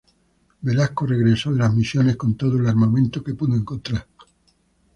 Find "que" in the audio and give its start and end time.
3.23-3.35